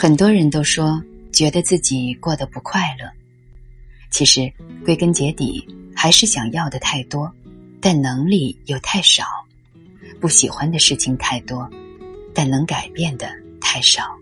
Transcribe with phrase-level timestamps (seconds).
[0.00, 3.10] 很多人都说觉得自己过得不快乐，
[4.12, 4.48] 其实
[4.84, 7.28] 归根结底还是想要的太多，
[7.80, 9.24] 但能力又太少；
[10.20, 11.68] 不喜欢的事情太多，
[12.32, 13.28] 但能改变的
[13.60, 14.16] 太少。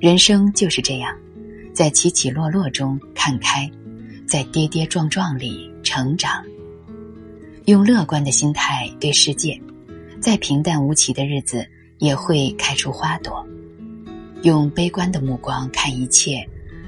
[0.00, 1.14] 人生就是这样，
[1.74, 3.70] 在起起落落中看开，
[4.26, 6.42] 在跌跌撞撞里成长。
[7.66, 9.60] 用乐观的心态对世界，
[10.18, 13.46] 再平淡无奇的日子也会开出花朵。
[14.44, 16.46] 用悲观的目光看一切，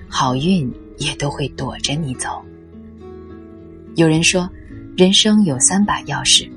[0.09, 2.45] 好运也都会躲着你走。
[3.95, 4.47] 有人说，
[4.95, 6.51] 人生有三把钥匙：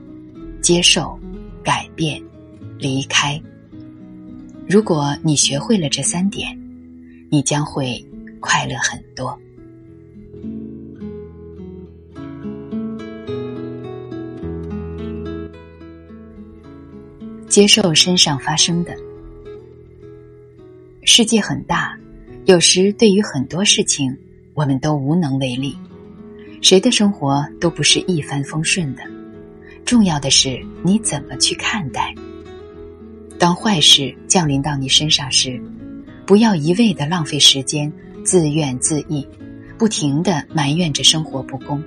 [0.61, 1.17] 接受、
[1.63, 2.21] 改变、
[2.77, 3.41] 离开。
[4.67, 6.49] 如果你学会了这三点，
[7.31, 8.05] 你将会
[8.41, 9.39] 快乐很多。
[17.47, 18.93] 接受身上发生的。
[21.11, 21.97] 世界很大，
[22.45, 24.15] 有时对于很多事情，
[24.53, 25.75] 我们都无能为力。
[26.61, 29.01] 谁的生活都不是一帆风顺的，
[29.83, 32.13] 重要的是你怎么去看待。
[33.39, 35.59] 当坏事降临到你身上时，
[36.27, 37.91] 不要一味的浪费时间，
[38.23, 39.25] 自怨自艾，
[39.79, 41.83] 不停的埋怨着生活不公。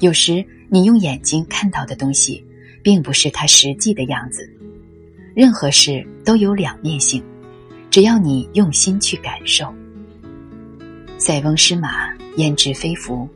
[0.00, 2.44] 有时你用眼睛看到的东西，
[2.82, 4.52] 并不是它实际的样子。
[5.32, 7.22] 任何事都有两面性。
[7.90, 9.74] 只要你用心去感受，
[11.18, 13.28] 塞翁失马，焉知非福。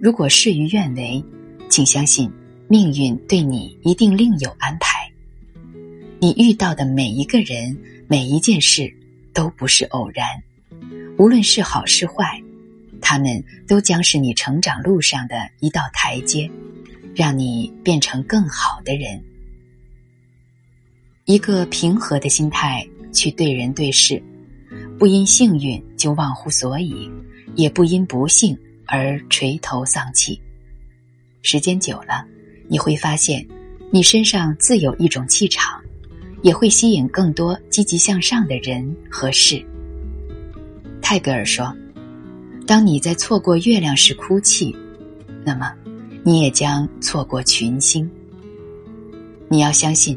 [0.00, 1.22] 如果事与愿违，
[1.68, 2.30] 请相信
[2.68, 5.10] 命运对你一定另有安排。
[6.20, 8.94] 你遇到的每一个人、每一件事
[9.34, 10.24] 都不是偶然，
[11.18, 12.40] 无论是好是坏，
[13.00, 16.48] 他们都将是你成长路上的一道台阶，
[17.12, 19.20] 让你变成更好的人。
[21.24, 22.86] 一个平和的心态。
[23.12, 24.22] 去对人对事，
[24.98, 27.10] 不因幸运就忘乎所以，
[27.54, 28.56] 也不因不幸
[28.86, 30.40] 而垂头丧气。
[31.42, 32.24] 时间久了，
[32.68, 33.46] 你会发现，
[33.90, 35.80] 你身上自有一种气场，
[36.42, 39.64] 也会吸引更多积极向上的人和事。
[41.02, 41.74] 泰戈尔说
[42.66, 44.76] ：“当你在错过月亮时哭泣，
[45.44, 45.72] 那么
[46.22, 48.08] 你也将错过群星。
[49.48, 50.16] 你要相信，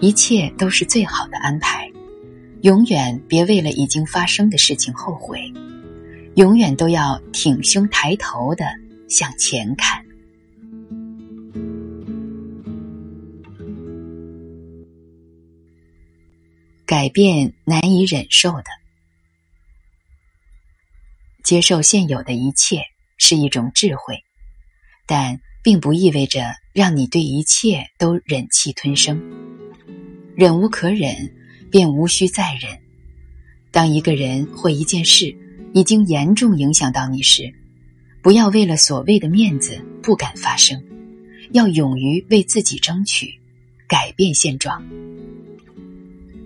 [0.00, 1.86] 一切都是最好的安排。”
[2.62, 5.52] 永远别为了已经发生的事情后悔，
[6.36, 8.64] 永远都要挺胸抬头的
[9.08, 10.04] 向前看。
[16.86, 18.64] 改变难以忍受的，
[21.42, 22.82] 接受现有的一切
[23.18, 24.22] 是一种智慧，
[25.04, 29.20] 但并不意味着让你对一切都忍气吞声。
[30.36, 31.41] 忍无可忍。
[31.72, 32.78] 便无需再忍。
[33.70, 35.34] 当一个人或一件事
[35.72, 37.52] 已经严重影响到你时，
[38.22, 40.80] 不要为了所谓的面子不敢发声，
[41.52, 43.40] 要勇于为自己争取，
[43.88, 44.84] 改变现状。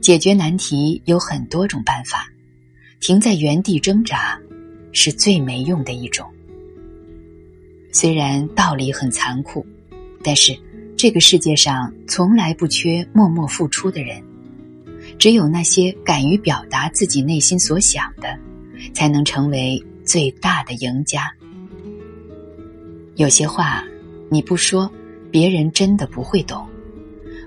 [0.00, 2.30] 解决难题有很多种办法，
[3.00, 4.40] 停在原地挣扎
[4.92, 6.24] 是最没用的一种。
[7.92, 9.66] 虽然道理很残酷，
[10.22, 10.56] 但是
[10.96, 14.22] 这个世界上从来不缺默默付出的人。
[15.18, 18.38] 只有那些敢于表达自己内心所想的，
[18.92, 21.32] 才能成为最大的赢家。
[23.16, 23.82] 有些话
[24.30, 24.90] 你不说，
[25.30, 26.66] 别人真的不会懂，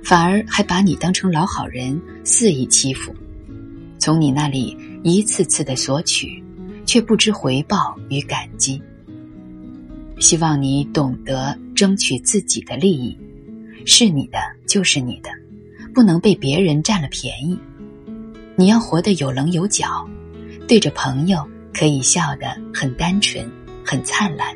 [0.04, 3.14] 反而还把你当成老好人，肆意欺负，
[4.00, 6.44] 从你那里一次次的索取，
[6.86, 8.82] 却不知回报与感激。
[10.20, 13.18] 希望你懂得争取自己的利益，
[13.86, 15.30] 是你的就是你的。
[16.00, 17.60] 不能被别人占了便宜，
[18.56, 20.08] 你要活得有棱有角，
[20.66, 23.46] 对着朋友可以笑得很单纯、
[23.86, 24.56] 很灿烂，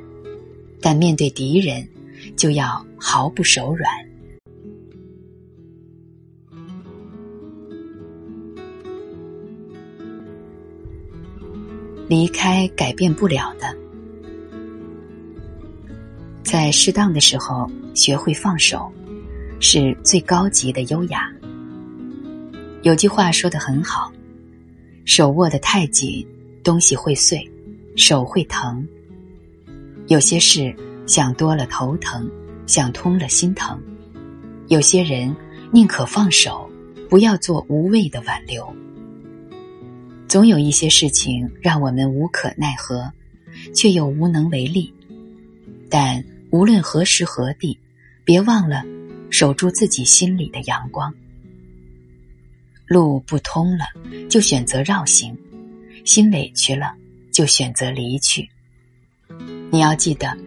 [0.80, 1.86] 但面对敌人
[2.38, 3.92] 就要毫不手软。
[12.08, 13.76] 离开改变不了的，
[16.42, 18.90] 在适当的时候学会放手。
[19.64, 21.32] 是最高级的优雅。
[22.82, 24.12] 有句话说的很好
[25.06, 26.28] ：“手握得太紧，
[26.62, 27.40] 东西会碎；
[27.96, 28.86] 手会疼。
[30.08, 30.76] 有些事
[31.08, 32.30] 想多了头疼，
[32.68, 33.82] 想通了心疼。
[34.68, 35.34] 有些人
[35.72, 36.70] 宁可放手，
[37.10, 38.68] 不要做无谓的挽留。
[40.28, 43.10] 总有一些事情让我们无可奈何，
[43.74, 44.94] 却又无能为力。
[45.90, 47.80] 但无论何时何地，
[48.26, 48.84] 别忘了。”
[49.34, 51.12] 守住自己心里的阳光。
[52.86, 53.86] 路不通了，
[54.30, 55.36] 就选择绕行；
[56.06, 56.94] 心委屈了，
[57.32, 58.48] 就选择离去。
[59.72, 60.38] 你要记得，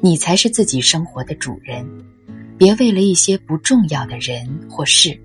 [0.00, 1.86] 你才是自己生活的主人，
[2.58, 5.16] 别为了一些不重要的人或事，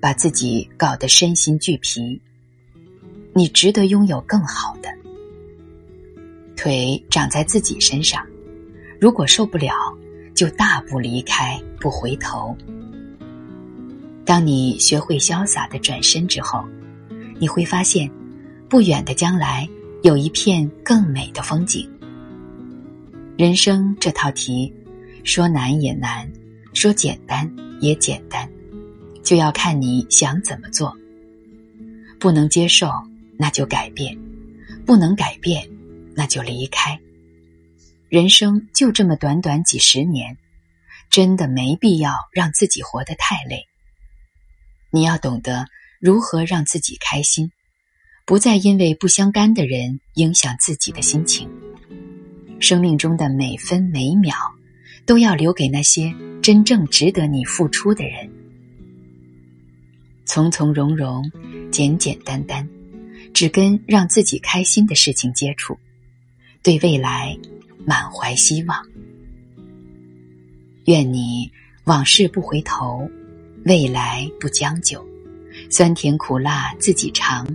[0.00, 2.20] 把自己搞得身心俱疲。
[3.32, 4.88] 你值得拥有更好的。
[6.56, 8.26] 腿长在自己身上，
[9.00, 9.72] 如果受不了，
[10.36, 12.56] 就大步离开，不回头。
[14.24, 16.62] 当你学会潇洒的转身之后，
[17.38, 18.10] 你会发现，
[18.68, 19.66] 不远的将来
[20.02, 21.88] 有一片更美的风景。
[23.38, 24.72] 人生这套题，
[25.24, 26.30] 说难也难，
[26.74, 27.50] 说简单
[27.80, 28.46] 也简单，
[29.22, 30.94] 就要看你想怎么做。
[32.18, 32.90] 不能接受，
[33.38, 34.14] 那就改变；
[34.84, 35.66] 不能改变，
[36.14, 36.98] 那就离开。
[38.08, 40.36] 人生就这么短短几十年，
[41.10, 43.66] 真的没必要让自己活得太累。
[44.90, 45.66] 你要懂得
[46.00, 47.50] 如何让自己开心，
[48.24, 51.50] 不再因为不相干的人影响自己的心情。
[52.60, 54.34] 生命中的每分每秒，
[55.04, 58.30] 都要留给那些真正值得你付出的人。
[60.24, 61.30] 从从容容，
[61.70, 62.68] 简简单单，
[63.34, 65.78] 只跟让自己开心的事情接触，
[66.62, 67.36] 对未来
[67.84, 68.78] 满怀希望。
[70.86, 71.50] 愿你
[71.84, 73.10] 往事不回头，
[73.64, 75.04] 未来不将就，
[75.68, 77.46] 酸甜苦辣自己尝，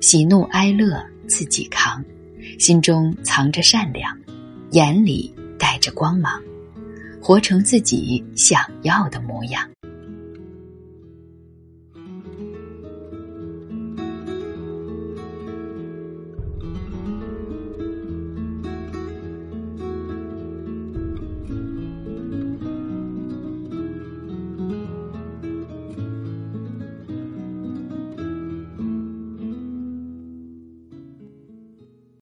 [0.00, 2.02] 喜怒哀乐自己扛，
[2.58, 4.16] 心中藏着善良。
[4.72, 6.42] 眼里带着光芒，
[7.22, 9.66] 活成自己想要的模样。